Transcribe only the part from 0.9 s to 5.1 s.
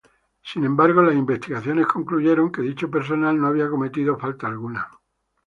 las investigaciones concluyeron que dicho personal no había cometido falta alguna.